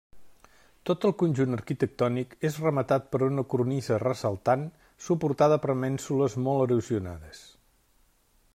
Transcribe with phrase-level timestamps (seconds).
[0.89, 4.65] Tot el conjunt arquitectònic és rematat per una cornisa ressaltant
[5.09, 7.45] suportada per mènsules molt erosionades.